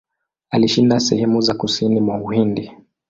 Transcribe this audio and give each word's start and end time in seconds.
Alishinda 0.49 0.99
sehemu 0.99 1.41
za 1.41 1.53
kusini 1.53 2.01
mwa 2.01 2.17
Uhindi. 2.17 2.71